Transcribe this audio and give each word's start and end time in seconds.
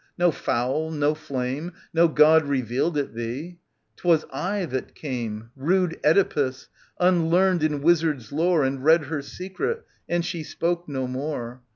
No 0.17 0.31
fowl, 0.31 0.89
no 0.89 1.13
flame. 1.13 1.73
No 1.93 2.07
God 2.07 2.45
revealed 2.47 2.97
it 2.97 3.13
thee. 3.13 3.59
'Twas 3.97 4.25
I 4.31 4.65
that 4.65 4.95
came. 4.95 5.51
Rude 5.55 5.99
Oedipus, 6.03 6.69
unlearned 6.99 7.61
in 7.61 7.83
wizard's 7.83 8.31
lore, 8.31 8.61
•(And 8.67 8.83
read 8.83 9.03
her 9.03 9.21
secret, 9.21 9.85
and 10.09 10.25
she 10.25 10.41
spoke 10.41 10.89
no 10.89 11.05
more. 11.07 11.61